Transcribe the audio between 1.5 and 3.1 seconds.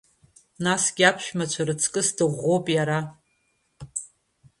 раҵкыс дыӷәӷәоуп иара.